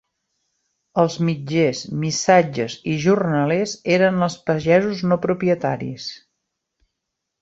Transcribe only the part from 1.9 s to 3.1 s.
missatges i